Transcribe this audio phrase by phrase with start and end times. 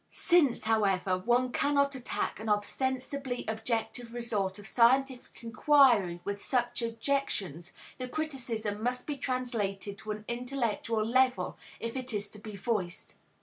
[0.09, 7.71] Since, however, one cannot attack an ostensibly objective result of scientific inquiry with such objections,
[7.99, 13.17] the criticism must be translated to an intellectual level if it is to be voiced.